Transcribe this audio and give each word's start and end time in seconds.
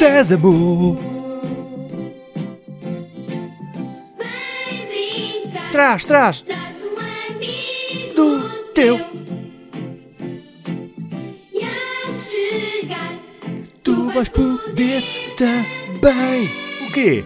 Sésamo! 0.00 0.96
Traz 5.70 6.08
amigo 6.08 6.42
Do 8.16 8.48
teu. 8.72 8.98
Tu 13.82 14.10
vais 14.14 14.28
poder 14.30 15.04
também. 15.36 16.48
O 16.88 16.92
quê? 16.92 17.22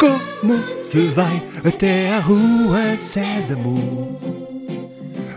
Como 0.00 0.82
se 0.82 1.08
vai 1.08 1.42
até 1.62 2.08
a 2.08 2.20
rua 2.20 2.96
Sésamo? 2.96 4.18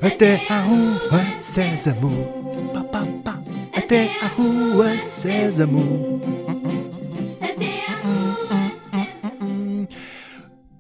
Até 0.02 0.41
a 0.50 0.62
rua 0.62 1.41
Sésamo. 1.41 2.72
Pá, 2.74 2.81
pá, 2.81 3.06
pá. 3.25 3.45
Até 3.85 4.19
a 4.19 4.25
rua 4.29 4.97
Sésamo. 4.97 6.19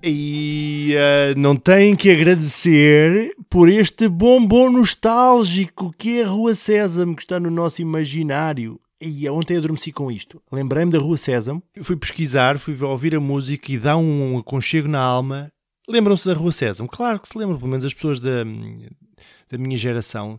E 0.01 0.95
eh, 0.97 1.35
não 1.37 1.55
tem 1.55 1.95
que 1.95 2.09
agradecer 2.09 3.31
por 3.47 3.69
este 3.69 4.07
bombom 4.07 4.71
nostálgico 4.71 5.93
que 5.95 6.17
é 6.17 6.23
a 6.23 6.27
Rua 6.27 6.55
Sésamo, 6.55 7.15
que 7.15 7.21
está 7.21 7.39
no 7.39 7.51
nosso 7.51 7.79
imaginário. 7.79 8.81
E 8.99 9.29
ontem 9.29 9.57
adormeci 9.57 9.91
com 9.91 10.11
isto. 10.11 10.41
Lembrei-me 10.51 10.91
da 10.91 10.97
Rua 10.97 11.15
Sésamo, 11.15 11.61
fui 11.83 11.95
pesquisar, 11.95 12.57
fui 12.57 12.75
ouvir 12.81 13.13
a 13.13 13.19
música 13.19 13.71
e 13.71 13.77
dá 13.77 13.95
um 13.95 14.39
aconchego 14.39 14.87
na 14.87 14.99
alma. 14.99 15.51
Lembram-se 15.87 16.25
da 16.25 16.33
Rua 16.33 16.51
Sésamo? 16.51 16.89
Claro 16.89 17.19
que 17.19 17.27
se 17.27 17.37
lembram, 17.37 17.59
pelo 17.59 17.69
menos 17.69 17.85
as 17.85 17.93
pessoas 17.93 18.19
da, 18.19 18.43
da 18.43 19.59
minha 19.59 19.77
geração. 19.77 20.37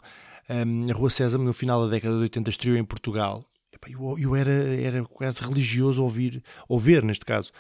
Um, 0.48 0.90
a 0.90 0.94
Rua 0.94 1.10
Sésamo, 1.10 1.44
no 1.44 1.52
final 1.52 1.82
da 1.84 1.90
década 1.90 2.14
de 2.16 2.22
80, 2.22 2.50
estreou 2.50 2.76
em 2.76 2.84
Portugal. 2.84 3.44
Eu, 3.88 4.18
eu 4.18 4.34
era, 4.36 4.52
era 4.52 5.04
quase 5.04 5.42
religioso 5.42 6.02
ouvir, 6.02 6.42
ouvir 6.68 7.02
neste 7.04 7.24
caso, 7.24 7.52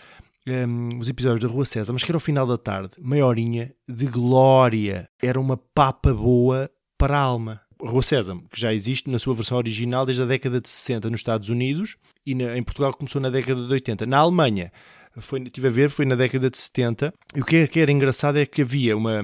um, 0.46 0.98
os 0.98 1.08
episódios 1.08 1.40
da 1.42 1.48
Rua 1.48 1.64
César, 1.64 1.92
mas 1.92 2.02
que 2.02 2.10
era 2.10 2.16
ao 2.16 2.20
final 2.20 2.46
da 2.46 2.56
tarde, 2.58 2.90
meia 2.98 3.26
horinha 3.26 3.72
de 3.88 4.06
glória. 4.06 5.08
Era 5.22 5.40
uma 5.40 5.56
papa 5.56 6.12
boa 6.14 6.70
para 6.98 7.16
a 7.16 7.20
alma. 7.20 7.60
A 7.84 7.88
Rua 7.90 8.02
César, 8.02 8.36
que 8.50 8.58
já 8.60 8.72
existe 8.72 9.10
na 9.10 9.18
sua 9.18 9.34
versão 9.34 9.58
original 9.58 10.06
desde 10.06 10.22
a 10.22 10.26
década 10.26 10.60
de 10.60 10.68
60 10.68 11.10
nos 11.10 11.20
Estados 11.20 11.48
Unidos 11.50 11.96
e 12.24 12.34
na- 12.34 12.56
em 12.56 12.62
Portugal 12.62 12.92
começou 12.94 13.20
na 13.20 13.28
década 13.28 13.66
de 13.66 13.70
80. 13.72 14.06
Na 14.06 14.18
Alemanha, 14.18 14.72
foi, 15.18 15.42
estive 15.42 15.66
a 15.68 15.70
ver, 15.70 15.90
foi 15.90 16.06
na 16.06 16.14
década 16.14 16.48
de 16.48 16.56
70. 16.56 17.12
E 17.34 17.40
o 17.40 17.44
que, 17.44 17.56
é, 17.56 17.66
que 17.66 17.78
era 17.78 17.92
engraçado 17.92 18.38
é 18.38 18.46
que 18.46 18.62
havia 18.62 18.96
uma. 18.96 19.22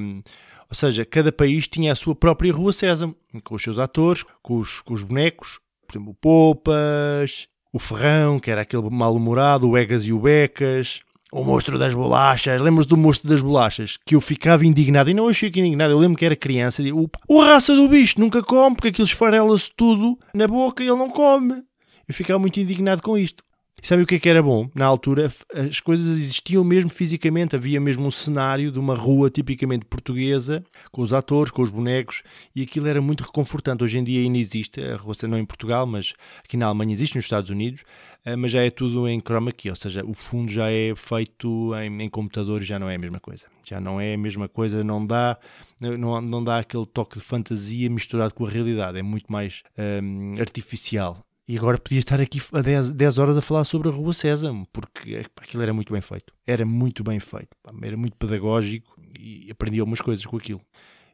Ou 0.72 0.74
seja, 0.74 1.04
cada 1.04 1.30
país 1.30 1.68
tinha 1.68 1.92
a 1.92 1.94
sua 1.94 2.14
própria 2.14 2.50
Rua 2.50 2.72
César, 2.72 3.14
com 3.44 3.54
os 3.54 3.62
seus 3.62 3.78
atores, 3.78 4.24
com 4.42 4.56
os, 4.56 4.80
com 4.80 4.94
os 4.94 5.02
bonecos, 5.02 5.60
por 5.86 5.98
exemplo, 5.98 6.12
o 6.12 6.14
Poupas, 6.14 7.46
o 7.70 7.78
Ferrão, 7.78 8.38
que 8.38 8.50
era 8.50 8.62
aquele 8.62 8.88
mal-humorado, 8.88 9.68
o 9.68 9.76
Egas 9.76 10.06
e 10.06 10.14
o 10.14 10.18
Becas, 10.18 11.00
o 11.30 11.44
monstro 11.44 11.78
das 11.78 11.92
bolachas. 11.92 12.58
Lembras 12.58 12.86
do 12.86 12.96
monstro 12.96 13.28
das 13.28 13.42
bolachas? 13.42 13.98
Que 14.06 14.14
eu 14.14 14.20
ficava 14.22 14.64
indignado. 14.64 15.10
E 15.10 15.14
não 15.14 15.28
eu 15.28 15.34
fico 15.34 15.58
indignado. 15.58 15.92
Eu 15.92 15.98
lembro 15.98 16.16
que 16.16 16.24
era 16.24 16.34
criança 16.34 16.80
e 16.80 16.86
digo, 16.86 17.10
o 17.28 17.42
raça 17.42 17.76
do 17.76 17.86
bicho 17.86 18.18
nunca 18.18 18.42
come, 18.42 18.74
porque 18.74 18.88
aquilo 18.88 19.06
esfarela-se 19.06 19.70
tudo 19.76 20.18
na 20.32 20.48
boca 20.48 20.82
e 20.82 20.86
ele 20.86 20.96
não 20.96 21.10
come. 21.10 21.62
Eu 22.08 22.14
ficava 22.14 22.38
muito 22.38 22.58
indignado 22.58 23.02
com 23.02 23.18
isto. 23.18 23.44
E 23.82 23.86
sabe 23.86 24.04
o 24.04 24.06
que 24.06 24.14
é 24.14 24.20
que 24.20 24.28
era 24.28 24.40
bom? 24.40 24.70
Na 24.76 24.86
altura, 24.86 25.28
as 25.52 25.80
coisas 25.80 26.06
existiam 26.16 26.62
mesmo 26.62 26.88
fisicamente. 26.88 27.56
Havia 27.56 27.80
mesmo 27.80 28.06
um 28.06 28.12
cenário 28.12 28.70
de 28.70 28.78
uma 28.78 28.94
rua 28.94 29.28
tipicamente 29.28 29.84
portuguesa, 29.84 30.62
com 30.92 31.02
os 31.02 31.12
atores, 31.12 31.50
com 31.50 31.62
os 31.62 31.70
bonecos, 31.70 32.22
e 32.54 32.62
aquilo 32.62 32.86
era 32.86 33.02
muito 33.02 33.24
reconfortante. 33.24 33.82
Hoje 33.82 33.98
em 33.98 34.04
dia 34.04 34.20
ainda 34.20 34.38
existe, 34.38 34.80
a 34.80 34.94
rua 34.94 35.16
não 35.28 35.36
em 35.36 35.44
Portugal, 35.44 35.84
mas 35.84 36.14
aqui 36.44 36.56
na 36.56 36.66
Alemanha 36.66 36.92
existe, 36.92 37.16
nos 37.16 37.24
Estados 37.24 37.50
Unidos, 37.50 37.82
eh, 38.24 38.36
mas 38.36 38.52
já 38.52 38.62
é 38.62 38.70
tudo 38.70 39.08
em 39.08 39.20
chroma 39.20 39.50
key, 39.50 39.70
ou 39.70 39.74
seja, 39.74 40.04
o 40.04 40.14
fundo 40.14 40.52
já 40.52 40.70
é 40.70 40.94
feito 40.94 41.72
em, 41.74 42.02
em 42.02 42.08
computador 42.08 42.62
e 42.62 42.64
já 42.64 42.78
não 42.78 42.88
é 42.88 42.94
a 42.94 42.98
mesma 42.98 43.18
coisa. 43.18 43.46
Já 43.68 43.80
não 43.80 44.00
é 44.00 44.14
a 44.14 44.18
mesma 44.18 44.48
coisa, 44.48 44.84
não 44.84 45.04
dá, 45.04 45.36
não, 45.80 46.20
não 46.20 46.44
dá 46.44 46.58
aquele 46.58 46.86
toque 46.86 47.18
de 47.18 47.24
fantasia 47.24 47.90
misturado 47.90 48.32
com 48.32 48.46
a 48.46 48.48
realidade, 48.48 48.96
é 48.96 49.02
muito 49.02 49.30
mais 49.32 49.64
hum, 49.76 50.36
artificial. 50.38 51.26
E 51.52 51.58
agora 51.58 51.76
podia 51.76 51.98
estar 51.98 52.18
aqui 52.18 52.40
a 52.50 52.62
10, 52.62 52.92
10 52.92 53.18
horas 53.18 53.36
a 53.36 53.42
falar 53.42 53.64
sobre 53.64 53.86
a 53.86 53.92
Rua 53.92 54.14
Sésamo, 54.14 54.66
porque 54.72 55.22
aquilo 55.36 55.62
era 55.62 55.74
muito 55.74 55.92
bem 55.92 56.00
feito. 56.00 56.32
Era 56.46 56.64
muito 56.64 57.04
bem 57.04 57.20
feito. 57.20 57.54
Era 57.82 57.94
muito 57.94 58.16
pedagógico 58.16 58.98
e 59.20 59.50
aprendi 59.50 59.78
algumas 59.78 60.00
coisas 60.00 60.24
com 60.24 60.38
aquilo. 60.38 60.62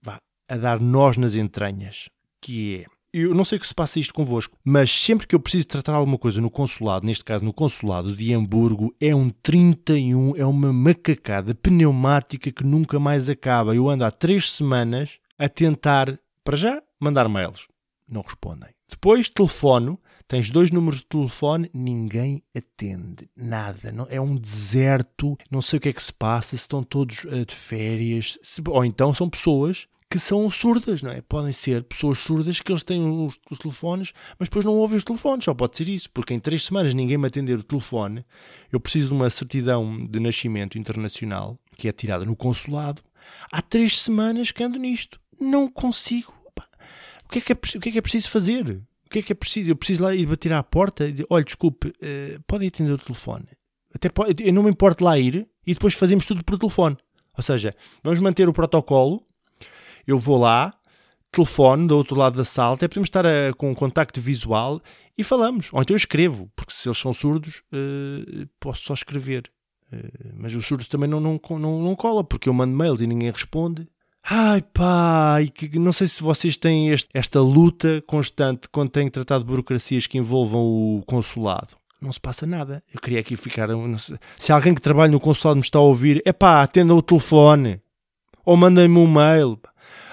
vá, 0.02 0.16
a 0.48 0.56
dar 0.56 0.80
nós 0.80 1.16
nas 1.16 1.34
entranhas, 1.34 2.08
que 2.40 2.84
é 2.84 2.96
eu 3.12 3.34
não 3.34 3.46
sei 3.46 3.56
o 3.56 3.60
que 3.62 3.66
se 3.66 3.74
passa 3.74 3.98
isto 3.98 4.12
convosco, 4.12 4.58
mas 4.62 4.90
sempre 4.90 5.26
que 5.26 5.34
eu 5.34 5.40
preciso 5.40 5.66
tratar 5.68 5.94
alguma 5.94 6.18
coisa 6.18 6.38
no 6.38 6.50
consulado, 6.50 7.06
neste 7.06 7.24
caso 7.24 7.42
no 7.46 7.52
consulado 7.52 8.14
de 8.14 8.34
Hamburgo, 8.34 8.94
é 9.00 9.14
um 9.14 9.30
31, 9.30 10.36
é 10.36 10.44
uma 10.44 10.70
macacada 10.70 11.54
pneumática 11.54 12.52
que 12.52 12.62
nunca 12.62 13.00
mais 13.00 13.30
acaba. 13.30 13.74
Eu 13.74 13.88
ando 13.88 14.04
há 14.04 14.10
três 14.10 14.50
semanas 14.52 15.18
a 15.38 15.48
tentar, 15.48 16.18
para 16.44 16.56
já, 16.56 16.82
mandar 17.00 17.26
mails. 17.26 17.66
Não 18.06 18.20
respondem. 18.20 18.68
Depois 18.90 19.30
telefono, 19.30 19.98
tens 20.28 20.50
dois 20.50 20.70
números 20.70 20.98
de 20.98 21.06
telefone, 21.06 21.70
ninguém 21.72 22.42
atende. 22.54 23.30
Nada. 23.34 23.92
Não, 23.92 24.06
é 24.10 24.20
um 24.20 24.36
deserto. 24.36 25.38
Não 25.50 25.62
sei 25.62 25.78
o 25.78 25.80
que 25.80 25.88
é 25.88 25.92
que 25.94 26.02
se 26.02 26.12
passa, 26.12 26.50
se 26.50 26.56
estão 26.56 26.82
todos 26.82 27.24
eh, 27.30 27.46
de 27.46 27.54
férias. 27.54 28.38
se- 28.42 28.60
ou 28.68 28.84
então 28.84 29.14
são 29.14 29.30
pessoas 29.30 29.86
que 30.10 30.18
são 30.18 30.48
surdas, 30.50 31.02
não 31.02 31.10
é? 31.10 31.20
Podem 31.20 31.52
ser 31.52 31.82
pessoas 31.84 32.18
surdas 32.18 32.60
que 32.60 32.70
eles 32.70 32.82
têm 32.82 33.04
os, 33.26 33.38
os 33.50 33.58
telefones, 33.58 34.12
mas 34.38 34.48
depois 34.48 34.64
não 34.64 34.74
ouvem 34.74 34.96
os 34.96 35.04
telefones. 35.04 35.44
Só 35.44 35.54
pode 35.54 35.76
ser 35.76 35.88
isso, 35.88 36.10
porque 36.10 36.32
em 36.32 36.38
três 36.38 36.64
semanas 36.64 36.94
ninguém 36.94 37.18
me 37.18 37.26
atender 37.26 37.58
o 37.58 37.62
telefone. 37.62 38.24
Eu 38.72 38.78
preciso 38.78 39.08
de 39.08 39.14
uma 39.14 39.28
certidão 39.28 40.06
de 40.06 40.20
nascimento 40.20 40.78
internacional 40.78 41.58
que 41.76 41.88
é 41.88 41.92
tirada 41.92 42.24
no 42.24 42.36
consulado. 42.36 43.02
Há 43.50 43.60
três 43.60 44.00
semanas 44.00 44.52
que 44.52 44.62
ando 44.62 44.78
nisto. 44.78 45.20
Não 45.40 45.68
consigo. 45.68 46.32
O 47.24 47.28
que, 47.28 47.38
é 47.38 47.42
que 47.42 47.52
é, 47.52 47.54
o 47.54 47.80
que 47.80 47.88
é 47.88 47.92
que 47.92 47.98
é 47.98 48.02
preciso 48.02 48.30
fazer? 48.30 48.80
O 49.04 49.10
que 49.10 49.18
é 49.18 49.22
que 49.22 49.32
é 49.32 49.34
preciso? 49.34 49.70
Eu 49.70 49.76
preciso 49.76 50.04
lá 50.04 50.14
ir 50.14 50.26
bater 50.26 50.52
à 50.52 50.62
porta 50.62 51.06
e 51.06 51.12
dizer: 51.12 51.26
olha, 51.28 51.44
desculpe, 51.44 51.92
eh, 52.00 52.38
podem 52.46 52.68
atender 52.68 52.92
o 52.92 52.98
telefone. 52.98 53.46
Até 53.92 54.08
pode, 54.08 54.46
eu 54.46 54.52
não 54.52 54.62
me 54.62 54.70
importo 54.70 55.02
lá 55.02 55.18
ir 55.18 55.48
e 55.66 55.74
depois 55.74 55.94
fazemos 55.94 56.24
tudo 56.24 56.44
por 56.44 56.58
telefone. 56.58 56.96
Ou 57.36 57.42
seja, 57.42 57.74
vamos 58.02 58.20
manter 58.20 58.48
o 58.48 58.52
protocolo. 58.52 59.25
Eu 60.06 60.18
vou 60.18 60.38
lá, 60.38 60.72
telefone 61.32 61.86
do 61.86 61.96
outro 61.96 62.16
lado 62.16 62.36
da 62.38 62.44
sala, 62.44 62.74
até 62.74 62.86
podemos 62.88 63.08
estar 63.08 63.26
a- 63.26 63.52
com 63.56 63.70
um 63.70 63.74
contacto 63.74 64.20
visual 64.20 64.80
e 65.18 65.24
falamos. 65.24 65.68
Ou 65.72 65.82
então 65.82 65.94
eu 65.94 65.98
escrevo, 65.98 66.50
porque 66.54 66.72
se 66.72 66.88
eles 66.88 66.98
são 66.98 67.12
surdos, 67.12 67.62
eh, 67.72 68.46
posso 68.60 68.82
só 68.84 68.94
escrever. 68.94 69.50
Eh, 69.92 70.08
mas 70.34 70.54
os 70.54 70.66
surdos 70.66 70.88
também 70.88 71.08
não, 71.08 71.20
não, 71.20 71.40
não, 71.50 71.82
não 71.82 71.94
cola, 71.96 72.22
porque 72.24 72.48
eu 72.48 72.54
mando 72.54 72.74
mails 72.76 73.00
e 73.00 73.06
ninguém 73.06 73.30
responde. 73.30 73.86
Ai 74.28 74.60
pá, 74.60 75.38
e 75.40 75.48
que, 75.48 75.78
não 75.78 75.92
sei 75.92 76.08
se 76.08 76.20
vocês 76.22 76.56
têm 76.56 76.88
este- 76.90 77.08
esta 77.14 77.40
luta 77.40 78.02
constante 78.08 78.68
quando 78.68 78.90
têm 78.90 79.08
tratado 79.08 79.44
de 79.44 79.48
burocracias 79.50 80.06
que 80.08 80.18
envolvam 80.18 80.60
o 80.60 81.02
consulado. 81.06 81.76
Não 82.00 82.10
se 82.12 82.20
passa 82.20 82.44
nada. 82.46 82.82
Eu 82.92 83.00
queria 83.00 83.20
aqui 83.20 83.36
ficar. 83.36 83.68
se 84.38 84.52
alguém 84.52 84.74
que 84.74 84.80
trabalha 84.80 85.10
no 85.12 85.20
consulado 85.20 85.56
me 85.56 85.62
está 85.62 85.78
a 85.78 85.82
ouvir, 85.82 86.20
é 86.26 86.32
pá, 86.32 86.62
atenda 86.62 86.94
o 86.94 87.00
telefone 87.02 87.80
ou 88.44 88.56
mandem-me 88.56 88.98
um 88.98 89.06
mail. 89.10 89.58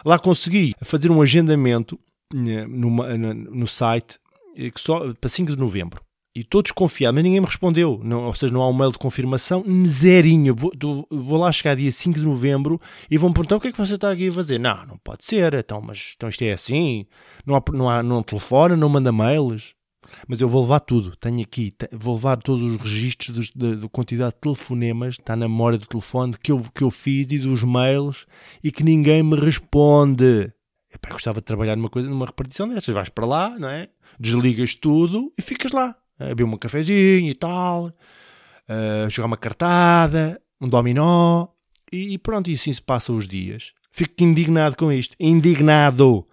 Lá 0.06 0.20
consegui 0.20 0.74
fazer 0.82 1.10
um 1.12 1.22
agendamento 1.22 2.00
eh, 2.34 2.66
numa- 2.68 3.18
no 3.18 3.68
site 3.68 4.18
eh, 4.56 4.70
que 4.72 4.80
só 4.82 5.14
para 5.14 5.30
5 5.30 5.52
de 5.52 5.58
novembro. 5.58 6.02
E 6.36 6.40
estou 6.40 6.64
desconfiado, 6.64 7.14
mas 7.14 7.24
ninguém 7.24 7.40
me 7.40 7.46
respondeu. 7.46 8.02
Não, 8.04 8.24
ou 8.26 8.34
seja, 8.34 8.52
não 8.52 8.64
há 8.64 8.68
um 8.68 8.74
mail 8.74 8.92
de 8.92 8.98
confirmação, 8.98 9.64
zerinho. 9.88 10.56
Vou, 10.56 10.72
vou 11.12 11.38
lá 11.38 11.52
chegar 11.52 11.76
dia 11.76 11.92
5 11.92 12.18
de 12.18 12.26
novembro 12.26 12.82
e 13.10 13.20
vão 13.20 13.32
perguntar 13.32 13.58
o 13.58 13.62
que 13.62 13.68
é 13.68 13.72
que 13.72 13.78
você 13.78 13.94
está 13.94 14.10
aqui 14.12 14.30
a 14.30 14.32
fazer. 14.32 14.60
Não, 14.60 14.84
não 14.88 14.98
pode 14.98 15.24
ser. 15.26 15.54
Então, 15.54 15.80
mas 15.80 16.14
então 16.18 16.28
isto 16.28 16.42
é 16.42 16.52
assim. 16.54 17.06
Não, 17.46 17.56
há, 17.56 17.62
não, 17.72 17.88
há, 17.90 18.02
não 18.02 18.24
telefona, 18.24 18.76
não 18.76 18.90
manda 18.90 19.12
mails. 19.12 19.76
Mas 20.28 20.42
eu 20.42 20.48
vou 20.48 20.62
levar 20.62 20.80
tudo. 20.80 21.16
Tenho 21.16 21.42
aqui, 21.42 21.72
vou 21.92 22.16
levar 22.16 22.38
todos 22.38 22.62
os 22.62 22.78
registros 22.78 23.52
da, 23.52 23.76
da 23.76 23.90
quantidade 23.90 24.36
de 24.36 24.42
telefonemas, 24.42 25.16
está 25.20 25.36
na 25.36 25.48
memória 25.48 25.78
do 25.78 25.86
telefone 25.86 26.36
que 26.42 26.52
eu, 26.52 26.64
que 26.74 26.84
eu 26.84 26.90
fiz 26.90 27.28
e 27.32 27.40
dos 27.40 27.64
mails 27.64 28.26
e 28.64 28.72
que 28.72 28.84
ninguém 28.84 29.24
me 29.24 29.36
responde. 29.36 30.52
Epá, 30.94 31.10
gostava 31.10 31.40
de 31.40 31.46
trabalhar 31.46 31.76
numa 31.76 31.90
coisa, 31.90 32.10
numa 32.10 32.26
repartição 32.26 32.68
destas. 32.68 32.94
Vais 32.94 33.10
para 33.10 33.26
lá, 33.26 33.58
não 33.58 33.70
é? 33.70 33.90
Desligas 34.20 34.76
tudo 34.76 35.34
e 35.38 35.42
ficas 35.42 35.72
lá. 35.72 35.96
A 36.20 36.26
beber 36.26 36.44
um 36.44 36.58
cafezinho 36.58 37.30
e 37.30 37.34
tal, 37.34 37.92
a 38.68 39.10
jogar 39.10 39.28
uma 39.28 39.38
cartada, 39.38 40.40
um 40.62 40.70
dominó 40.70 41.48
e, 41.92 42.14
e 42.14 42.18
pronto, 42.18 42.50
e 42.50 42.54
assim 42.54 42.72
se 42.72 42.82
passam 42.82 43.16
os 43.16 43.28
dias. 43.28 43.74
Fico 43.92 44.24
indignado 44.24 44.76
com 44.76 44.92
isto. 44.92 45.16
Indignado. 45.20 46.28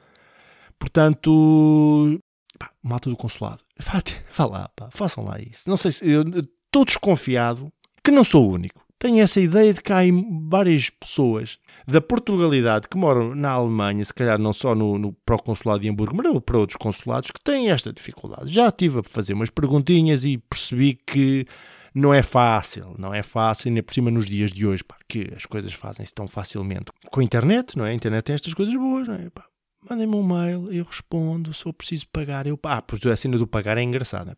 Portanto, 0.78 2.18
pá, 2.58 2.72
malta 2.82 3.10
do 3.10 3.16
consulado. 3.16 3.62
Vá, 3.80 4.02
vá 4.36 4.46
lá, 4.46 4.70
pá, 4.74 4.88
façam 4.90 5.24
lá 5.24 5.40
isso. 5.40 5.68
Não 5.68 5.76
sei 5.76 5.92
se. 5.92 6.08
Eu 6.08 6.22
estou 6.22 6.84
desconfiado 6.84 7.72
que 8.02 8.10
não 8.10 8.24
sou 8.24 8.48
o 8.48 8.52
único. 8.52 8.84
Tenho 8.98 9.22
essa 9.22 9.40
ideia 9.40 9.72
de 9.72 9.80
que 9.80 9.92
há 9.92 10.00
várias 10.48 10.90
pessoas 10.90 11.58
da 11.88 12.02
Portugalidade 12.02 12.86
que 12.86 12.98
moram 12.98 13.34
na 13.34 13.50
Alemanha, 13.50 14.04
se 14.04 14.12
calhar 14.12 14.38
não 14.38 14.52
só 14.52 14.74
no, 14.74 14.98
no, 14.98 15.12
para 15.24 15.36
o 15.36 15.42
consulado 15.42 15.80
de 15.80 15.88
Hamburgo, 15.88 16.14
mas 16.14 16.42
para 16.42 16.58
outros 16.58 16.76
consulados, 16.76 17.30
que 17.30 17.40
têm 17.40 17.70
esta 17.70 17.92
dificuldade. 17.94 18.52
Já 18.52 18.68
estive 18.68 19.00
a 19.00 19.02
fazer 19.02 19.32
umas 19.32 19.48
perguntinhas 19.48 20.22
e 20.24 20.36
percebi 20.36 20.94
que 20.94 21.46
não 21.94 22.12
é 22.12 22.22
fácil, 22.22 22.94
não 22.98 23.12
é 23.12 23.22
fácil, 23.22 23.72
nem 23.72 23.82
por 23.82 23.94
cima 23.94 24.10
nos 24.10 24.26
dias 24.26 24.52
de 24.52 24.66
hoje, 24.66 24.84
pá, 24.84 24.96
que 25.08 25.32
as 25.34 25.46
coisas 25.46 25.72
fazem-se 25.72 26.14
tão 26.14 26.28
facilmente. 26.28 26.92
Com 27.10 27.20
a 27.20 27.24
internet, 27.24 27.76
não 27.78 27.86
é? 27.86 27.90
A 27.90 27.94
internet 27.94 28.24
tem 28.24 28.34
estas 28.34 28.52
coisas 28.54 28.74
boas, 28.74 29.08
não 29.08 29.14
é? 29.14 29.30
Pá, 29.30 29.46
Mandem-me 29.88 30.14
um 30.14 30.22
mail, 30.22 30.70
eu 30.70 30.84
respondo, 30.84 31.54
se 31.54 31.64
eu 31.64 31.72
preciso 31.72 32.06
pagar, 32.08 32.46
eu. 32.46 32.58
Ah, 32.64 32.82
pois 32.82 33.04
a 33.06 33.16
cena 33.16 33.38
do 33.38 33.46
pagar 33.46 33.78
é 33.78 33.82
engraçada. 33.82 34.36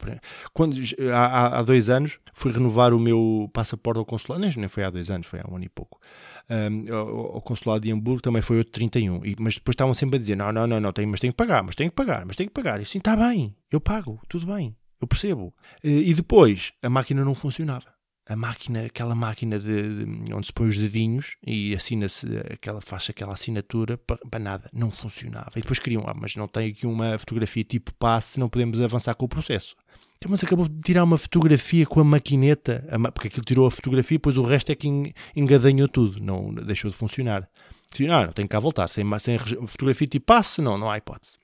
Quando, 0.53 0.77
há, 1.13 1.59
há, 1.59 1.63
dois 1.63 1.91
anos 1.91 2.21
fui 2.33 2.53
renovar 2.53 2.95
o 2.95 3.01
meu 3.01 3.51
passaporte 3.53 3.99
ao 3.99 4.05
consulado, 4.05 4.41
nem, 4.41 4.69
foi 4.69 4.85
há 4.85 4.91
dois 4.91 5.11
anos, 5.11 5.27
foi 5.27 5.41
há 5.41 5.51
um 5.51 5.57
ano 5.57 5.65
e 5.65 5.69
pouco. 5.69 6.01
Um, 6.49 6.95
ao 6.95 7.41
consulado 7.43 7.81
de 7.81 7.91
Hamburgo 7.91 8.23
também 8.23 8.41
foi 8.41 8.59
outro 8.59 8.73
31. 8.73 9.25
E, 9.25 9.35
mas 9.39 9.55
depois 9.55 9.75
estavam 9.75 9.93
sempre 9.95 10.17
a 10.17 10.19
dizer: 10.21 10.37
não, 10.37 10.53
não, 10.53 10.67
não, 10.67 10.79
não 10.79 10.93
tenho, 10.93 11.09
mas 11.09 11.19
tenho 11.19 11.33
que 11.33 11.37
pagar, 11.37 11.63
mas 11.65 11.75
tenho 11.75 11.91
que 11.91 11.97
pagar, 11.97 12.25
mas 12.25 12.37
tenho 12.37 12.49
que 12.49 12.55
pagar. 12.55 12.79
E 12.79 12.85
assim, 12.85 12.99
está 12.99 13.17
bem, 13.17 13.57
eu 13.69 13.81
pago, 13.81 14.21
tudo 14.29 14.47
bem, 14.47 14.77
eu 15.01 15.09
percebo. 15.09 15.53
E 15.83 16.15
depois 16.15 16.73
a 16.81 16.89
máquina 16.89 17.25
não 17.25 17.35
funcionava 17.35 17.92
a 18.27 18.37
máquina, 18.37 18.87
aquela 18.87 19.15
máquina 19.15 19.59
de, 19.59 20.05
de, 20.05 20.35
onde 20.35 20.47
se 20.47 20.53
põe 20.53 20.69
os 20.69 20.79
dedinhos 20.79 21.37
e 21.45 21.75
assina-se 21.75 22.27
aquela, 22.51 22.81
faz 22.81 23.09
aquela 23.11 23.33
assinatura 23.33 23.99
para, 23.99 24.39
nada, 24.39 24.71
não 24.73 24.91
funcionava. 24.91 25.51
E 25.57 25.61
depois 25.61 25.79
queriam, 25.79 26.05
ah, 26.07 26.15
mas 26.15 26.37
não 26.37 26.47
tem 26.47 26.71
aqui 26.71 26.87
uma 26.87 27.19
fotografia 27.19 27.65
tipo 27.65 27.93
passe, 27.95 28.39
não 28.39 28.49
podemos 28.49 28.81
avançar 28.81 29.15
com 29.15 29.25
o 29.25 29.29
processo. 29.29 29.75
Então, 30.19 30.31
mas 30.31 30.45
acabou 30.45 30.69
de 30.69 30.81
tirar 30.83 31.03
uma 31.03 31.19
fotografia 31.19 31.85
com 31.85 31.99
a 31.99 32.05
maquineta, 32.05 32.87
porque 33.13 33.27
aquilo 33.27 33.45
tirou 33.45 33.67
a 33.67 33.71
fotografia, 33.73 34.19
depois 34.19 34.37
o 34.37 34.43
resto 34.43 34.71
é 34.71 34.75
que 34.77 35.13
engadanhou 35.35 35.89
tudo, 35.89 36.23
não 36.23 36.55
deixou 36.55 36.89
de 36.89 36.97
funcionar. 36.97 37.49
Disse, 37.91 38.09
ah, 38.09 38.27
não, 38.27 38.33
tenho 38.33 38.49
cá 38.49 38.61
voltar, 38.61 38.89
sem, 38.89 39.05
sem 39.19 39.37
fotografia 39.67 40.07
tipo 40.07 40.25
passe, 40.25 40.63
não, 40.63 40.79
não 40.79 40.89
há 40.89 40.97
hipótese. 40.97 41.42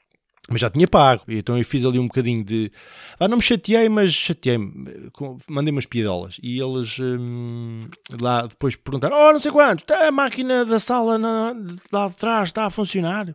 Mas 0.50 0.62
já 0.62 0.70
tinha 0.70 0.88
pago, 0.88 1.24
então 1.28 1.58
eu 1.58 1.64
fiz 1.64 1.84
ali 1.84 1.98
um 1.98 2.06
bocadinho 2.06 2.42
de. 2.42 2.72
Ah, 3.20 3.28
não 3.28 3.36
me 3.36 3.42
chateei, 3.42 3.86
mas 3.90 4.14
chateei-me. 4.14 5.10
Mandei 5.46 5.70
umas 5.70 5.84
piadolas. 5.84 6.40
E 6.42 6.58
eles 6.58 6.98
hum, 6.98 7.86
lá 8.18 8.46
depois 8.46 8.74
perguntaram: 8.74 9.14
Oh, 9.14 9.32
não 9.32 9.40
sei 9.40 9.52
quanto, 9.52 9.80
está 9.80 10.08
a 10.08 10.10
máquina 10.10 10.64
da 10.64 10.78
sala 10.78 11.18
na, 11.18 11.54
lá 11.92 12.08
de 12.08 12.16
trás 12.16 12.48
está 12.48 12.64
a 12.64 12.70
funcionar? 12.70 13.34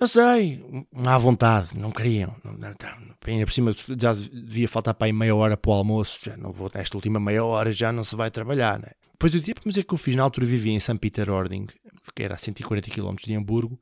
Não 0.00 0.08
sei, 0.08 0.64
à 1.04 1.18
vontade, 1.18 1.68
não 1.78 1.90
queriam. 1.90 2.34
Não, 2.42 2.74
ainda 3.26 3.46
por 3.46 3.52
cima 3.52 3.70
já 3.96 4.12
devia 4.14 4.66
faltar 4.66 4.94
para 4.94 5.06
aí 5.06 5.12
meia 5.12 5.36
hora 5.36 5.56
para 5.58 5.70
o 5.70 5.74
almoço. 5.74 6.18
Já 6.24 6.36
não 6.36 6.50
vou, 6.50 6.70
nesta 6.74 6.96
última 6.96 7.20
meia 7.20 7.44
hora 7.44 7.72
já 7.72 7.92
não 7.92 8.02
se 8.02 8.16
vai 8.16 8.30
trabalhar, 8.30 8.78
né? 8.78 8.88
Depois 9.12 9.34
eu 9.34 9.40
disse: 9.40 9.54
Mas 9.64 9.76
é 9.76 9.82
que 9.82 9.92
eu 9.92 9.98
fiz, 9.98 10.16
na 10.16 10.22
altura 10.22 10.46
vivia 10.46 10.72
em 10.72 10.80
São 10.80 10.96
Peter-Ording, 10.96 11.66
que 12.14 12.22
era 12.22 12.34
a 12.34 12.38
140 12.38 12.90
km 12.90 13.14
de 13.22 13.34
Hamburgo. 13.34 13.78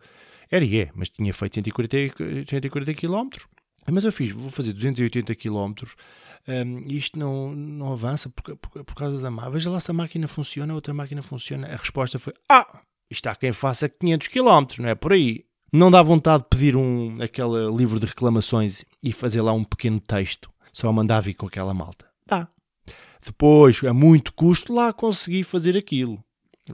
Era 0.53 0.67
e 0.67 0.81
é, 0.81 0.91
mas 0.95 1.09
tinha 1.09 1.33
feito 1.33 1.55
140, 1.55 2.15
140 2.47 2.93
km. 2.93 3.31
Mas 3.91 4.05
eu 4.05 4.13
fiz, 4.13 4.33
vou 4.33 4.51
fazer 4.51 4.75
280 4.75 5.35
km. 5.35 5.73
Um, 6.47 6.83
isto 6.89 7.19
não, 7.19 7.55
não 7.55 7.91
avança 7.91 8.29
por, 8.29 8.55
por, 8.59 8.85
por 8.85 8.95
causa 8.95 9.19
da 9.19 9.31
máquina. 9.31 9.51
Veja 9.51 9.71
lá 9.71 9.81
se 9.81 9.91
a 9.91 9.95
máquina 9.95 10.29
funciona, 10.29 10.75
a 10.75 10.77
outra 10.77 10.93
máquina 10.93 11.23
funciona. 11.23 11.69
A 11.69 11.77
resposta 11.77 12.19
foi: 12.19 12.35
Ah, 12.51 12.83
isto 13.11 13.27
há 13.29 13.35
quem 13.35 13.51
faça 13.51 13.89
500 13.89 14.29
km, 14.29 14.67
não 14.79 14.91
é 14.91 14.95
por 14.95 15.15
aí. 15.15 15.47
Não 15.73 15.91
dá 15.91 16.03
vontade 16.03 16.43
de 16.43 16.51
pedir 16.51 16.77
um, 16.77 17.17
aquele 17.23 17.75
livro 17.75 17.99
de 17.99 18.05
reclamações 18.05 18.85
e 19.03 19.11
fazer 19.11 19.41
lá 19.41 19.55
um 19.55 19.65
pequeno 19.65 20.01
texto. 20.01 20.51
Só 20.71 20.93
mandar 20.93 21.21
vir 21.21 21.33
com 21.33 21.47
aquela 21.47 21.73
malta. 21.73 22.07
Dá. 22.27 22.47
Depois, 23.25 23.83
a 23.85 23.95
muito 23.95 24.35
custo, 24.35 24.75
lá 24.75 24.93
consegui 24.93 25.45
fazer 25.45 25.79
aquilo 25.79 26.23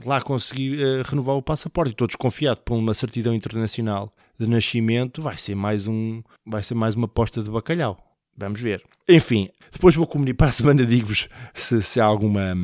lá 0.03 0.21
consegui 0.21 0.75
uh, 0.75 1.01
renovar 1.03 1.35
o 1.35 1.41
passaporte. 1.41 1.91
Estou 1.91 2.07
desconfiado 2.07 2.61
por 2.61 2.75
uma 2.75 2.93
certidão 2.93 3.33
internacional 3.33 4.13
de 4.39 4.47
nascimento. 4.47 5.21
Vai 5.21 5.37
ser 5.37 5.55
mais 5.55 5.87
um, 5.87 6.21
vai 6.45 6.63
ser 6.63 6.75
mais 6.75 6.95
uma 6.95 7.07
posta 7.07 7.41
de 7.41 7.49
bacalhau. 7.49 7.97
Vamos 8.37 8.61
ver. 8.61 8.81
Enfim, 9.07 9.49
depois 9.71 9.95
vou 9.95 10.07
comunicar 10.07 10.37
para 10.37 10.47
a 10.47 10.51
semana. 10.51 10.85
Digo-vos 10.85 11.27
se, 11.53 11.81
se, 11.81 11.99
há 11.99 12.05
alguma, 12.05 12.55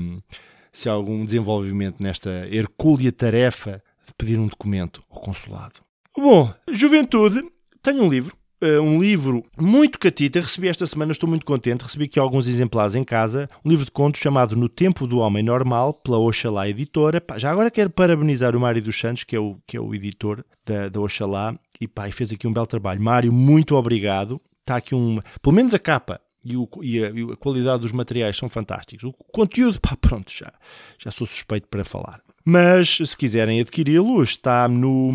se 0.72 0.88
há 0.88 0.94
algum 0.94 1.25
desenvolvimento 1.25 2.01
nesta 2.01 2.29
hercúlea 2.50 3.12
tarefa 3.12 3.84
de 4.05 4.13
pedir 4.17 4.39
um 4.39 4.48
documento 4.48 5.03
ao 5.10 5.20
consulado. 5.20 5.82
Bom, 6.15 6.53
juventude, 6.72 7.44
tenho 7.82 8.03
um 8.03 8.10
livro. 8.10 8.38
Uh, 8.63 8.81
um 8.81 9.00
livro 9.01 9.43
muito 9.59 10.00
catita, 10.00 10.39
recebi 10.39 10.69
esta 10.69 10.85
semana, 10.85 11.12
estou 11.12 11.27
muito 11.29 11.45
contente, 11.45 11.83
recebi 11.83 12.05
aqui 12.05 12.17
alguns 12.17 12.47
exemplares 12.47 12.95
em 12.95 13.03
casa, 13.03 13.50
um 13.65 13.69
livro 13.69 13.83
de 13.83 13.91
contos 13.91 14.21
chamado 14.21 14.55
No 14.55 14.69
Tempo 14.69 15.05
do 15.05 15.19
Homem 15.19 15.43
Normal, 15.43 15.93
pela 15.93 16.17
Oxalá 16.17 16.67
Editora. 16.69 17.21
Já 17.35 17.51
agora 17.51 17.69
quero 17.69 17.89
parabenizar 17.89 18.55
o 18.55 18.59
Mário 18.59 18.81
dos 18.81 18.97
Santos, 18.97 19.25
que 19.25 19.35
é 19.35 19.39
o, 19.39 19.57
que 19.67 19.75
é 19.75 19.81
o 19.81 19.93
editor 19.93 20.43
da, 20.65 20.88
da 20.88 21.01
Oxalá, 21.01 21.53
e 21.81 21.88
pá, 21.88 22.09
fez 22.12 22.31
aqui 22.31 22.47
um 22.47 22.53
belo 22.53 22.65
trabalho. 22.65 23.01
Mário, 23.01 23.31
muito 23.33 23.75
obrigado. 23.75 24.39
Está 24.62 24.77
aqui 24.77 24.95
um. 24.95 25.19
Pelo 25.41 25.53
menos 25.55 25.74
a 25.74 25.79
capa 25.79 26.19
e, 26.43 26.55
o- 26.55 26.69
e 26.81 27.03
a, 27.03 27.09
e 27.09 27.24
a 27.33 27.35
qualidade 27.35 27.81
dos 27.81 27.91
materiais 27.91 28.38
são 28.38 28.47
fantásticos. 28.47 29.03
O 29.03 29.12
conteúdo, 29.13 29.79
pá, 29.81 29.97
pronto, 30.00 30.31
já, 30.31 30.51
já 30.97 31.12
sou 31.12 31.27
suspeito 31.27 31.67
para 31.67 31.83
falar. 31.83 32.21
Mas 32.47 32.99
se 33.03 33.17
quiserem 33.17 33.59
adquiri-lo, 33.59 34.21
está 34.21 34.67
no, 34.67 35.11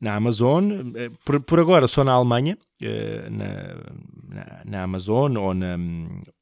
na 0.00 0.16
Amazon, 0.16 0.90
eh, 0.96 1.08
por, 1.24 1.38
por 1.40 1.60
agora 1.60 1.86
só 1.86 2.02
na 2.02 2.10
Alemanha, 2.10 2.58
eh, 2.80 3.28
na, 3.30 3.76
na, 4.28 4.62
na 4.64 4.82
Amazon 4.82 5.36
ou, 5.36 5.54
na, 5.54 5.78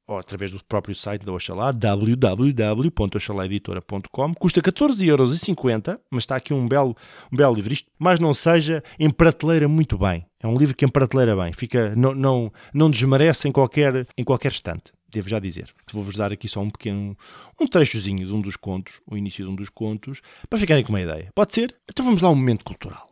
ou 0.09 0.19
através 0.19 0.53
do 0.53 0.65
próprio 0.65 0.95
site 0.95 1.27
da 1.27 1.35
Oxalá, 1.35 1.71
www.oxalaeditora.com. 1.71 4.35
Custa 4.37 4.63
14,50€, 4.63 5.99
mas 6.11 6.23
está 6.23 6.37
aqui 6.37 6.55
um 6.55 6.67
belo, 6.67 6.97
um 7.31 7.37
belo 7.37 7.55
livro. 7.55 7.71
Isto, 7.71 7.91
mais 7.99 8.19
não 8.19 8.33
seja, 8.33 8.83
em 8.99 9.11
prateleira 9.11 9.69
muito 9.69 9.99
bem. 9.99 10.25
É 10.43 10.47
um 10.47 10.57
livro 10.57 10.75
que 10.75 10.87
em 10.87 10.89
prateleira 10.89 11.37
bem, 11.37 11.53
fica, 11.53 11.95
não, 11.95 12.15
não, 12.15 12.51
não 12.73 12.91
desmerece 12.91 13.47
em 13.47 13.53
qualquer, 13.53 14.07
em 14.17 14.25
qualquer 14.25 14.51
estante. 14.51 14.95
Devo 15.11 15.29
já 15.29 15.39
dizer. 15.39 15.75
Vou-vos 15.93 16.17
dar 16.17 16.33
aqui 16.33 16.49
só 16.49 16.61
um 16.61 16.71
pequeno, 16.71 17.17
um 17.61 17.67
trechozinho 17.67 18.25
de 18.25 18.33
um 18.33 18.41
dos 18.41 18.57
contos, 18.57 19.01
o 19.07 19.17
início 19.17 19.45
de 19.45 19.51
um 19.51 19.55
dos 19.55 19.69
contos, 19.69 20.21
para 20.49 20.59
ficarem 20.59 20.85
com 20.85 20.91
uma 20.91 21.01
ideia. 21.01 21.31
Pode 21.35 21.53
ser? 21.53 21.75
Então 21.91 22.05
vamos 22.05 22.23
lá 22.23 22.31
um 22.31 22.37
momento 22.37 22.65
cultural. 22.65 23.11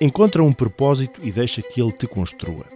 Encontra 0.00 0.42
um 0.42 0.52
propósito 0.52 1.20
e 1.22 1.30
deixa 1.30 1.60
que 1.60 1.82
ele 1.82 1.92
te 1.92 2.06
construa. 2.06 2.66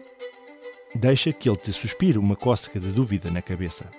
Deixa 0.95 1.33
que 1.33 1.49
ele 1.49 1.57
te 1.57 1.73
suspire 1.73 2.19
uma 2.19 2.37
cócega 2.37 2.79
de 2.79 2.93
dúvida 2.93 3.31
na 3.31 3.41
cabeça. 3.41 3.91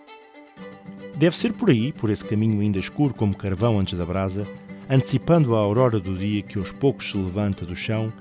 Deve 1.17 1.37
ser 1.37 1.53
por 1.53 1.69
aí, 1.69 1.93
por 1.93 2.09
esse 2.09 2.25
caminho 2.25 2.59
ainda 2.59 2.77
escuro 2.77 3.13
como 3.13 3.37
carvão 3.37 3.79
antes 3.79 3.97
da 3.97 4.05
brasa, 4.05 4.45
antecipando 4.89 5.55
a 5.55 5.59
aurora 5.59 5.97
do 5.97 6.17
dia 6.17 6.41
que 6.41 6.59
aos 6.59 6.73
poucos 6.73 7.09
se 7.09 7.17
levanta 7.17 7.65
do 7.65 7.75
chão 7.75 8.11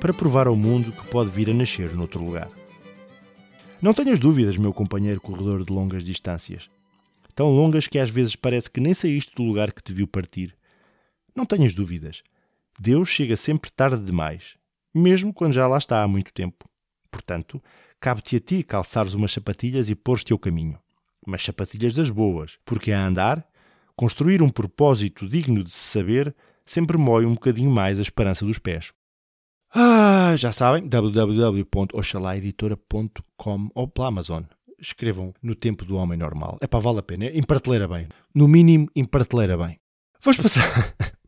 para 0.00 0.14
provar 0.14 0.46
ao 0.46 0.56
mundo 0.56 0.90
que 0.90 1.06
pode 1.08 1.30
vir 1.30 1.50
a 1.50 1.54
nascer 1.54 1.92
noutro 1.94 2.24
lugar. 2.24 2.50
Não 3.82 3.92
tenhas 3.92 4.18
dúvidas, 4.18 4.56
meu 4.56 4.72
companheiro 4.72 5.20
corredor 5.20 5.62
de 5.62 5.72
longas 5.72 6.02
distâncias. 6.02 6.70
Tão 7.34 7.50
longas 7.50 7.86
que 7.86 7.98
às 7.98 8.08
vezes 8.08 8.34
parece 8.34 8.70
que 8.70 8.80
nem 8.80 8.94
saíste 8.94 9.34
do 9.36 9.42
lugar 9.42 9.70
que 9.70 9.82
te 9.82 9.92
viu 9.92 10.06
partir. 10.06 10.56
Não 11.36 11.44
tenhas 11.44 11.74
dúvidas. 11.74 12.22
Deus 12.80 13.10
chega 13.10 13.36
sempre 13.36 13.70
tarde 13.70 14.02
demais, 14.02 14.56
mesmo 14.94 15.34
quando 15.34 15.52
já 15.52 15.68
lá 15.68 15.76
está 15.76 16.02
há 16.02 16.08
muito 16.08 16.32
tempo. 16.32 16.68
Portanto, 17.10 17.62
cabe-te 18.00 18.36
a 18.36 18.40
ti 18.40 18.62
calçares 18.62 19.12
umas 19.12 19.32
sapatilhas 19.32 19.90
e 19.90 19.94
pôr-te 19.94 20.32
ao 20.32 20.38
caminho. 20.38 20.78
Mas 21.28 21.44
sapatilhas 21.44 21.92
das 21.92 22.08
boas, 22.08 22.56
porque 22.64 22.90
a 22.90 23.06
andar, 23.06 23.46
construir 23.94 24.40
um 24.40 24.48
propósito 24.48 25.28
digno 25.28 25.62
de 25.62 25.70
se 25.70 25.78
saber 25.78 26.34
sempre 26.64 26.96
mói 26.96 27.26
um 27.26 27.34
bocadinho 27.34 27.70
mais 27.70 27.98
a 27.98 28.02
esperança 28.02 28.46
dos 28.46 28.58
pés. 28.58 28.94
Ah, 29.74 30.34
já 30.36 30.52
sabem, 30.52 30.88
www.oxalaeditora.com 30.88 33.68
ou 33.74 33.86
pela 33.86 34.08
Amazon. 34.08 34.44
Escrevam 34.80 35.34
no 35.42 35.54
tempo 35.54 35.84
do 35.84 35.96
homem 35.96 36.18
normal. 36.18 36.56
É 36.62 36.66
para 36.66 36.80
vale 36.80 37.00
a 37.00 37.02
pena. 37.02 37.26
Em 37.26 37.42
prateleira 37.42 37.86
bem. 37.86 38.08
No 38.34 38.48
mínimo, 38.48 38.88
em 38.96 39.04
prateleira 39.04 39.58
bem. 39.58 39.78
Vamos 40.22 40.38
passar... 40.38 40.64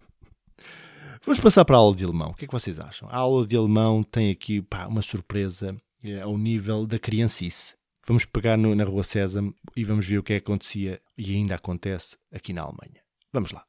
Vamos 1.26 1.40
passar 1.40 1.66
para 1.66 1.76
a 1.76 1.80
aula 1.80 1.94
de 1.94 2.04
alemão. 2.04 2.30
O 2.30 2.34
que 2.34 2.46
é 2.46 2.48
que 2.48 2.54
vocês 2.54 2.80
acham? 2.80 3.06
A 3.10 3.18
aula 3.18 3.46
de 3.46 3.54
alemão 3.54 4.02
tem 4.02 4.30
aqui 4.30 4.62
pá, 4.62 4.86
uma 4.86 5.02
surpresa 5.02 5.76
é, 6.02 6.22
ao 6.22 6.38
nível 6.38 6.86
da 6.86 6.98
criancice. 6.98 7.78
Vamos 8.10 8.24
pegar 8.24 8.56
no- 8.58 8.74
na 8.74 8.82
Rua 8.82 9.04
Sésamo 9.04 9.54
e 9.76 9.84
vamos 9.84 10.04
ver 10.04 10.18
o 10.18 10.22
que 10.24 10.32
é 10.32 10.40
que 10.40 10.44
acontecia 10.44 11.00
e 11.16 11.32
ainda 11.32 11.54
acontece 11.54 12.16
aqui 12.32 12.52
na 12.52 12.62
Alemanha. 12.62 13.00
Vamos 13.32 13.52
lá. 13.52 13.64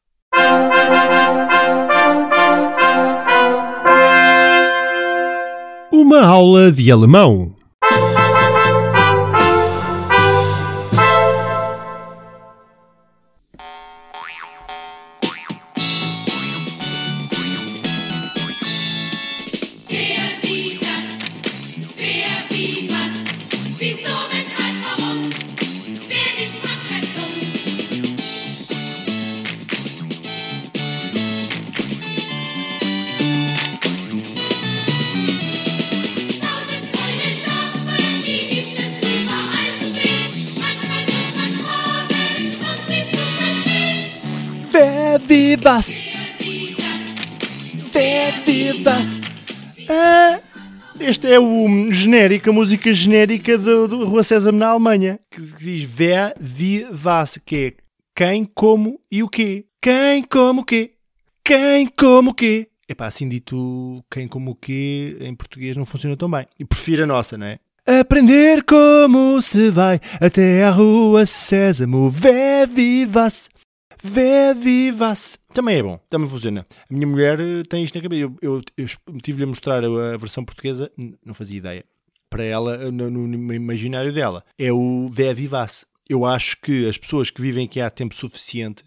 Uma 5.91 6.25
aula 6.25 6.71
de 6.71 6.91
alemão. 6.91 7.53
Wer 45.51 45.57
wie 48.45 48.83
was? 48.85 49.19
Ah, 49.89 50.39
este 50.97 51.27
é 51.27 51.37
o 51.37 51.91
genérico, 51.91 52.49
a 52.49 52.53
música 52.53 52.93
genérica 52.93 53.57
do, 53.57 53.85
do 53.85 54.05
Rua 54.05 54.23
Sésamo 54.23 54.57
na 54.57 54.69
Alemanha, 54.69 55.19
que 55.29 55.41
diz 55.41 55.89
wie 56.39 56.87
was, 57.03 57.37
que 57.45 57.55
é 57.57 57.73
quem, 58.15 58.45
como 58.45 58.97
e 59.11 59.21
o 59.21 59.27
quê. 59.27 59.65
Quem, 59.81 60.23
como 60.23 60.61
o 60.61 60.63
quê? 60.63 60.91
Quem, 61.43 61.87
como 61.87 62.31
o 62.31 62.33
quê? 62.33 62.69
Epá, 62.87 63.07
assim 63.07 63.27
dito, 63.27 64.01
quem, 64.09 64.29
como 64.29 64.51
o 64.51 64.55
quê, 64.55 65.17
em 65.19 65.35
português 65.35 65.75
não 65.75 65.85
funciona 65.85 66.15
tão 66.15 66.31
bem. 66.31 66.47
E 66.57 66.63
prefiro 66.63 67.03
a 67.03 67.05
nossa, 67.05 67.37
não 67.37 67.47
é? 67.47 67.59
Aprender 67.99 68.63
como 68.63 69.41
se 69.41 69.69
vai 69.69 69.99
até 70.21 70.63
a 70.63 70.69
Rua 70.69 71.25
Sésamo, 71.25 72.09
Wer 72.23 72.69
wie 72.73 73.05
was? 74.99 75.37
Também 75.53 75.77
é 75.77 75.83
bom, 75.83 75.99
também 76.09 76.27
funciona. 76.27 76.65
A 76.89 76.93
minha 76.93 77.07
mulher 77.07 77.39
eh, 77.39 77.63
tem 77.67 77.83
isto 77.83 77.95
na 77.95 78.01
cabeça. 78.01 78.21
Eu, 78.21 78.35
eu, 78.41 78.61
eu 78.77 78.87
tive-lhe 79.21 79.43
a 79.43 79.47
mostrar 79.47 79.83
a, 79.83 80.17
versão 80.17 80.43
portuguesa, 80.45 80.91
não 81.25 81.33
fazia 81.33 81.57
ideia. 81.57 81.85
Para 82.29 82.43
ela, 82.43 82.75
eh, 82.75 82.91
no, 82.91 83.09
no- 83.09 83.53
imaginário 83.53 84.13
dela, 84.13 84.43
é 84.57 84.71
o 84.71 85.11
was. 85.51 85.85
Eu 86.09 86.25
acho 86.25 86.57
que 86.61 86.87
as 86.87 86.97
pessoas 86.97 87.29
que 87.29 87.41
vivem 87.41 87.65
aqui 87.65 87.79
há 87.79 87.89
tempo 87.89 88.15
suficiente, 88.15 88.83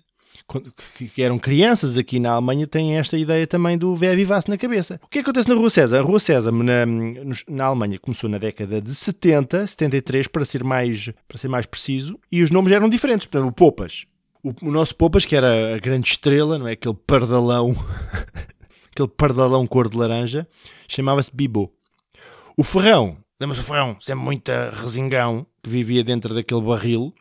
que, 0.96 1.22
eram 1.22 1.38
crianças 1.38 1.96
aqui 1.96 2.18
na 2.18 2.32
Alemanha, 2.32 2.66
têm 2.66 2.96
esta 2.96 3.16
ideia 3.16 3.46
também 3.46 3.78
do 3.78 3.92
was 3.92 4.46
na 4.46 4.58
cabeça. 4.58 5.00
O 5.02 5.08
que 5.08 5.18
é 5.18 5.22
que 5.22 5.28
acontece 5.30 5.48
na 5.48 5.54
Rua 5.54 5.70
César? 5.70 5.98
A 6.00 6.02
Rua 6.02 6.18
César, 6.20 6.52
na, 6.52 6.84
na 7.48 7.64
Alemanha, 7.64 7.98
começou 7.98 8.28
na 8.28 8.38
década 8.38 8.80
de 8.80 8.94
70, 8.94 9.66
73, 9.66 10.26
para 10.26 10.44
ser 10.44 10.64
mais, 10.64 11.10
para 11.28 11.38
ser 11.38 11.48
mais 11.48 11.66
preciso, 11.66 12.18
e 12.30 12.42
os 12.42 12.50
nomes 12.50 12.72
eram 12.72 12.88
diferentes. 12.88 13.26
Portanto, 13.26 13.48
o 13.48 13.52
Popas. 13.54 14.06
O, 14.44 14.52
o 14.68 14.70
nosso 14.70 14.94
Popas, 14.94 15.24
que 15.24 15.34
era 15.34 15.74
a 15.74 15.78
grande 15.78 16.06
estrela, 16.06 16.58
não 16.58 16.68
é? 16.68 16.72
Aquele 16.72 16.94
pardalão, 16.94 17.74
aquele 18.92 19.08
pardalão 19.08 19.66
cor 19.66 19.88
de 19.88 19.96
laranja, 19.96 20.46
chamava-se 20.86 21.34
Bibo. 21.34 21.72
O 22.54 22.62
Ferrão, 22.62 23.16
lembra-se 23.40 23.62
do 23.62 23.66
Ferrão, 23.66 23.96
sempre 23.98 24.22
muito 24.22 24.52
resingão, 24.82 25.46
que 25.62 25.70
vivia 25.70 26.04
dentro 26.04 26.34
daquele 26.34 26.60
barril, 26.60 27.14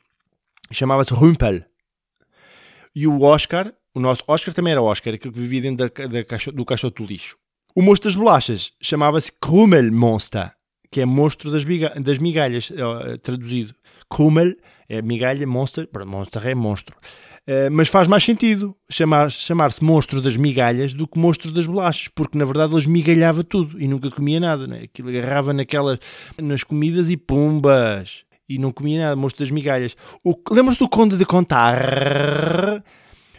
chamava-se 0.69 1.13
Rumpel. 1.13 1.63
E 2.93 3.07
o 3.07 3.21
Oscar, 3.21 3.73
o 3.95 4.01
nosso 4.01 4.21
Oscar 4.27 4.53
também 4.53 4.73
era 4.73 4.81
Oscar, 4.81 5.13
aquele 5.13 5.31
que 5.31 5.39
vivia 5.39 5.61
dentro 5.61 5.89
da, 5.89 6.07
da 6.07 6.51
do 6.51 6.65
caixote 6.65 7.01
do 7.01 7.07
lixo. 7.07 7.37
O 7.73 7.81
monstro 7.81 8.09
das 8.09 8.17
bolachas 8.17 8.73
chamava-se 8.81 9.31
Krummelmonster, 9.31 10.51
que 10.91 10.99
é 10.99 11.05
monstro 11.05 11.49
das, 11.49 11.63
das 12.03 12.19
migalhas, 12.19 12.69
eh, 12.69 13.17
traduzido. 13.17 13.73
Krummel 14.09 14.55
é 14.89 15.01
migalha, 15.01 15.45
monster, 15.47 15.87
pronto, 15.87 16.09
monster 16.09 16.47
é 16.47 16.55
monstro. 16.55 16.95
Eh, 17.45 17.69
mas 17.69 17.89
faz 17.89 18.07
mais 18.07 18.23
sentido 18.23 18.73
chamar- 18.89 19.29
chamar-se 19.29 19.83
monstro 19.83 20.21
das 20.21 20.37
migalhas 20.37 20.93
do 20.93 21.05
que 21.05 21.19
monstro 21.19 21.51
das 21.51 21.67
bolachas, 21.67 22.07
porque 22.15 22.37
na 22.37 22.45
verdade 22.45 22.73
eles 22.73 22.85
migalhava 22.85 23.43
tudo 23.43 23.79
e 23.81 23.87
nunca 23.87 24.09
comia 24.09 24.39
nada. 24.39 24.65
Né? 24.65 24.83
Aquilo 24.83 25.09
agarrava 25.09 25.51
naquelas, 25.53 25.99
nas 26.41 26.63
comidas 26.63 27.09
e 27.09 27.17
pumbas. 27.17 28.23
E 28.47 28.57
não 28.57 28.71
comia 28.71 28.99
nada, 28.99 29.15
monstro 29.15 29.43
das 29.43 29.51
migalhas. 29.51 29.95
Lembras-te 30.51 30.79
do 30.79 30.89
Conde 30.89 31.17
de 31.17 31.25
Contar? 31.25 32.83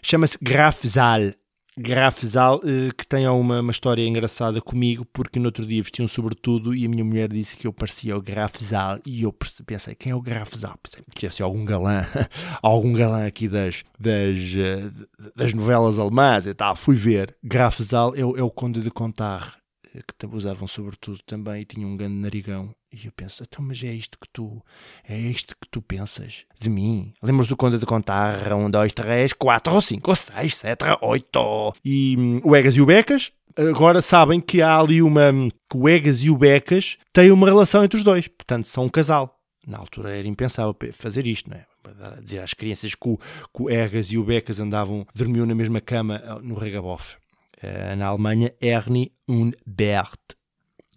Chama-se 0.03 0.37
Graf 0.41 0.87
Zal. 0.87 1.33
Graf 1.77 2.23
Zal, 2.25 2.61
eh, 2.65 2.91
que 2.97 3.05
tem 3.07 3.27
uma, 3.27 3.61
uma 3.61 3.71
história 3.73 4.07
engraçada 4.07 4.61
comigo, 4.61 5.05
porque 5.13 5.39
no 5.41 5.47
outro 5.47 5.67
dia 5.67 5.83
vesti 5.83 6.03
um 6.03 6.09
sobretudo 6.09 6.75
e 6.75 6.87
a 6.87 6.89
minha 6.89 7.05
mulher 7.05 7.29
disse 7.29 7.57
que 7.57 7.67
eu 7.67 7.73
parecia 7.73 8.17
o 8.17 8.23
Graf 8.23 8.57
Zal. 8.63 9.01
E 9.05 9.23
eu 9.25 9.33
pensei, 9.67 9.95
quem 9.95 10.13
é 10.13 10.15
o 10.15 10.21
Graf 10.23 10.55
Zal? 10.55 10.79
Pensei 10.83 11.03
que 11.15 11.31
ser 11.31 11.43
algum 11.43 11.65
galã, 11.65 12.07
algum 12.63 12.93
galã 12.93 13.27
aqui 13.27 13.49
das, 13.49 13.83
das, 13.99 14.39
eh, 14.57 15.31
das 15.35 15.53
novelas 15.53 15.99
alemãs 15.99 16.47
e 16.47 16.55
tal. 16.55 16.77
Fui 16.77 16.95
ver. 16.95 17.35
Graf 17.43 17.81
Zal 17.83 18.15
é, 18.15 18.25
o- 18.25 18.37
é 18.37 18.43
o 18.43 18.51
Conde 18.51 18.81
de 18.81 18.91
Contar. 18.91 19.57
que 19.93 20.15
tam- 20.19 20.31
usavam 20.35 20.67
sobretudo 20.67 21.19
também 21.27 21.63
e 21.63 21.65
tinham 21.65 21.91
um 21.91 21.97
grande 21.97 22.15
narigão. 22.17 22.75
E 22.95 23.07
eu 23.07 23.13
penso, 23.13 23.43
então, 23.43 23.65
mas 23.65 23.83
é 23.83 23.93
isto 23.93 24.17
que 24.21 24.29
tu, 24.33 24.63
é 25.09 25.19
isto 25.19 25.57
que 25.61 25.69
tu 25.69 25.83
pensas 25.83 26.45
de 26.61 26.71
mim? 26.71 27.13
Lembras 27.21 27.49
do 27.49 27.57
Conde 27.57 27.77
de 27.79 27.85
Contar? 27.85 28.53
Um, 28.53 28.71
dois, 28.71 28.93
três, 28.93 29.33
quatro, 29.33 29.81
cinco, 29.81 30.15
seis, 30.15 30.57
sete, 30.57 30.85
oito. 31.03 31.75
E 31.85 32.17
hum, 32.17 32.41
o 32.45 32.55
Egas 32.55 32.77
e 32.77 32.81
o 32.81 32.87
Becas, 32.87 33.33
agora 33.57 34.01
sabem 34.01 34.41
que 34.41 34.63
há 34.63 34.79
ali 34.79 35.03
uma, 35.03 35.33
que 35.69 35.77
o 35.77 35.89
Egas 35.89 36.23
e 36.23 36.31
o 36.31 36.37
Becas 36.37 36.97
têm 37.13 37.33
uma 37.33 37.49
relação 37.49 37.83
entre 37.83 37.97
os 37.99 38.05
dois, 38.05 38.29
portanto, 38.29 38.69
são 38.69 38.85
um 38.85 38.89
casal. 38.89 39.41
Na 39.67 39.79
altura 39.79 40.17
era 40.17 40.29
impensável 40.29 40.73
pe- 40.73 40.93
fazer 40.93 41.27
isto, 41.27 41.51
não 41.51 41.57
é? 41.57 41.67
Para 41.83 42.21
dizer 42.21 42.41
às 42.43 42.55
crianças 42.55 42.95
que 42.95 43.09
o, 43.09 43.17
que 43.17 43.63
o 43.63 43.69
Egas 43.71 44.07
e 44.13 44.19
o 44.19 44.25
Becas 44.25 44.61
andavam, 44.61 45.05
dormiam 45.15 45.47
na 45.47 45.55
mesma 45.55 45.81
cama 45.81 46.23
ah, 46.25 46.39
no 46.41 46.55
Regabof. 46.55 47.17
Eh, 47.61 47.97
na 47.97 48.07
Alemanha, 48.07 48.53
Ernie 48.61 49.11
und 49.27 49.57
Bert. 49.67 50.21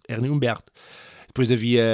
Ernie 0.08 0.30
und 0.30 0.38
Bert. 0.38 0.64
Depois 1.28 1.50
havia 1.50 1.84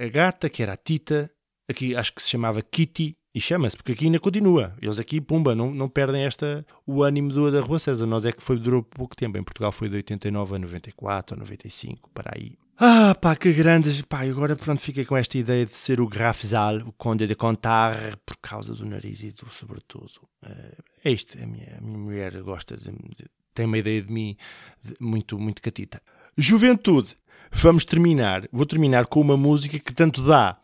a 0.00 0.08
gata, 0.08 0.48
que 0.50 0.62
era 0.62 0.72
a 0.72 0.76
Tita. 0.76 1.30
Aqui 1.68 1.94
acho 1.94 2.12
que 2.12 2.22
se 2.22 2.28
chamava 2.28 2.60
Kitty. 2.62 3.16
E 3.34 3.40
chama-se, 3.40 3.76
porque 3.76 3.92
aqui 3.92 4.06
ainda 4.06 4.18
continua. 4.18 4.74
Eles 4.80 4.98
aqui, 4.98 5.20
pumba, 5.20 5.54
não, 5.54 5.70
não 5.70 5.90
perdem 5.90 6.22
esta, 6.24 6.64
o 6.86 7.02
ânimo 7.02 7.30
do, 7.30 7.50
da 7.52 7.60
Rua 7.60 7.78
César. 7.78 8.06
Nós 8.06 8.24
é 8.24 8.32
que 8.32 8.42
foi, 8.42 8.58
durou 8.58 8.82
pouco 8.82 9.14
tempo. 9.14 9.36
Em 9.36 9.42
Portugal 9.42 9.70
foi 9.72 9.90
de 9.90 9.96
89 9.96 10.54
a 10.56 10.58
94 10.58 11.36
ou 11.36 11.40
95, 11.40 12.08
para 12.14 12.32
aí. 12.34 12.56
Ah, 12.78 13.14
pá, 13.14 13.36
que 13.36 13.52
grandes. 13.52 14.00
Pá, 14.00 14.22
agora 14.22 14.56
pronto, 14.56 14.80
fica 14.80 15.04
com 15.04 15.14
esta 15.18 15.36
ideia 15.36 15.66
de 15.66 15.72
ser 15.76 16.00
o 16.00 16.08
Grafzal, 16.08 16.78
o 16.78 16.92
Conde 16.94 17.26
de 17.26 17.34
Contar, 17.34 18.16
por 18.24 18.38
causa 18.38 18.72
do 18.74 18.86
nariz 18.86 19.22
e 19.22 19.30
do 19.32 19.46
sobretudo. 19.50 20.12
Eh, 20.42 20.74
é 21.04 21.10
isto, 21.10 21.36
a 21.38 21.46
minha, 21.46 21.76
a 21.76 21.80
minha 21.82 21.98
mulher 21.98 22.40
gosta 22.42 22.74
de, 22.74 22.90
de- 22.90 23.28
tem 23.52 23.66
uma 23.66 23.76
ideia 23.76 24.00
de 24.00 24.10
mim 24.10 24.34
de- 24.82 24.94
muito, 24.98 25.38
muito 25.38 25.60
catita. 25.60 26.00
Juventude, 26.38 27.14
vamos 27.50 27.84
terminar. 27.84 28.48
Vou 28.52 28.66
terminar 28.66 29.06
com 29.06 29.20
uma 29.20 29.36
música 29.36 29.78
que 29.78 29.92
tanto 29.92 30.22
dá 30.22 30.56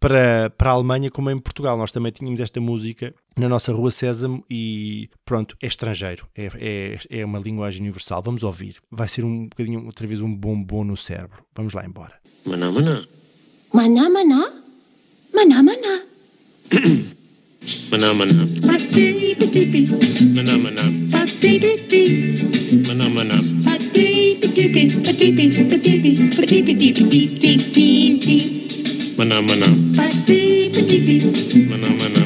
para, 0.00 0.50
para 0.50 0.70
a 0.70 0.74
Alemanha 0.74 1.10
como 1.10 1.30
em 1.30 1.38
Portugal. 1.38 1.76
Nós 1.76 1.92
também 1.92 2.10
tínhamos 2.10 2.40
esta 2.40 2.60
música 2.60 3.14
na 3.36 3.48
nossa 3.48 3.72
Rua 3.72 3.90
Sésamo 3.90 4.44
e 4.50 5.08
pronto, 5.24 5.56
é 5.62 5.66
estrangeiro, 5.66 6.26
é, 6.34 6.48
é, 6.58 7.20
é 7.20 7.24
uma 7.24 7.38
linguagem 7.38 7.82
universal. 7.82 8.22
Vamos 8.22 8.42
ouvir. 8.42 8.76
Vai 8.90 9.08
ser 9.08 9.24
um 9.24 9.44
bocadinho, 9.44 9.84
outra 9.84 10.06
vez, 10.06 10.20
um 10.20 10.34
bombom 10.34 10.84
no 10.84 10.96
cérebro. 10.96 11.44
Vamos 11.54 11.74
lá 11.74 11.84
embora. 11.84 12.14
Maná, 12.46 12.72
maná. 12.72 13.02
Maná, 13.72 14.08
maná. 14.08 14.52
Maná, 15.34 15.62
maná. 15.62 16.02
Maná, 17.90 18.14
maná. 18.14 18.32
Maná, 20.34 20.58
maná. 20.58 20.82
Maná, 22.86 23.08
maná. 23.08 23.59
Maná, 29.16 29.40
maná. 29.40 29.66
Maná, 31.68 31.88
maná. 31.88 32.22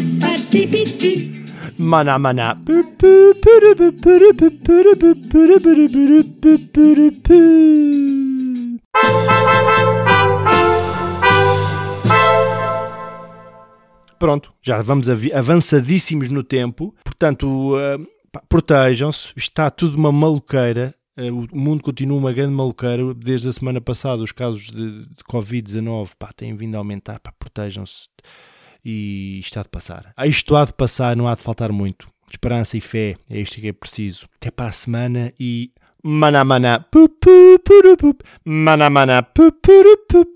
Maná, 1.78 2.18
maná. 2.18 2.54
Pronto, 14.18 14.50
já 14.66 14.80
vamos 14.80 15.08
avançadíssimos 15.34 16.28
no 16.30 16.42
tempo. 16.42 16.94
Portanto, 17.04 17.74
pá, 18.32 18.40
protejam-se. 18.48 19.28
Está 19.36 19.68
tudo 19.70 19.98
uma 19.98 20.10
maluqueira. 20.10 20.94
Ah, 21.16 21.22
o 21.30 21.56
mundo 21.56 21.82
continua 21.82 22.18
uma 22.18 22.32
grande 22.32 22.52
maluqueira. 22.52 23.14
Desde 23.14 23.48
a 23.48 23.52
semana 23.52 23.80
passada, 23.80 24.22
os 24.22 24.32
casos 24.32 24.66
de, 24.66 25.00
de 25.00 25.24
Covid-19 25.30 26.10
pá, 26.18 26.30
têm 26.34 26.54
vindo 26.54 26.74
a 26.74 26.78
aumentar. 26.78 27.20
Protejam-se 27.38 28.08
e 28.84 29.38
isto 29.38 29.58
há 29.58 29.62
de 29.62 29.68
passar. 29.68 30.12
Ah, 30.16 30.26
Isto 30.26 30.54
há 30.56 30.64
de 30.64 30.72
passar, 30.72 31.16
não 31.16 31.26
há 31.26 31.34
de 31.34 31.42
faltar 31.42 31.72
muito. 31.72 32.08
Esperança 32.30 32.76
e 32.76 32.80
fé, 32.80 33.16
é 33.30 33.40
isto 33.40 33.60
que 33.60 33.68
é 33.68 33.72
preciso. 33.72 34.28
Até 34.36 34.50
para 34.50 34.68
a 34.68 34.72
semana 34.72 35.32
e. 35.38 35.70
Maná 36.02 36.44
maná. 36.44 36.80
pu, 36.80 37.08
pu, 37.08 37.58
puru, 37.64 37.96
pu. 37.96 38.14
Maná 38.44 38.90
maná. 38.90 39.22
pu, 39.22 39.50
puru, 39.52 39.96
pu. 40.06 40.26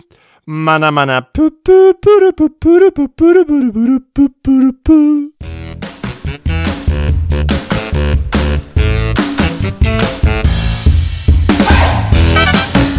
Maná 0.47 0.91
maná. 0.91 1.21
pu, 1.21 1.51
pu, 1.51 1.93
pu, 1.93 1.93
puru, 2.01 2.33
pu, 2.33 2.49
puru, 2.49 2.91
puru, 2.91 3.45
puru, 3.45 4.01
pu, 4.13 4.29
puru, 4.41 4.73
pu. 4.73 5.58